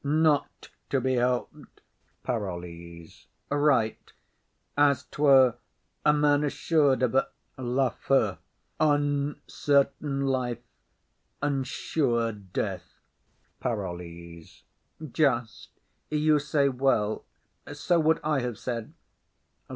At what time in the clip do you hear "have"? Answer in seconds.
18.39-18.57